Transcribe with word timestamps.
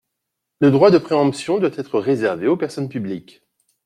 Le 0.61 0.71
droit 0.71 0.89
de 0.89 0.97
préemption 0.97 1.59
doit 1.59 1.69
être 1.77 1.99
réservé 1.99 2.47
aux 2.47 2.57
personnes 2.57 2.89
publiques. 2.89 3.43